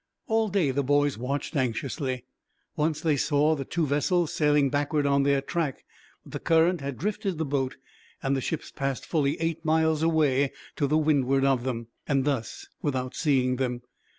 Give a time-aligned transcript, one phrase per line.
[0.25, 2.25] All day the boys watched anxiously.
[2.75, 5.85] Once they saw the two vessels sailing backward on their track,
[6.23, 7.75] but the current had drifted the boat,
[8.23, 13.13] and the ships passed fully eight miles away to windward of them, and thus without
[13.13, 13.83] seeing them.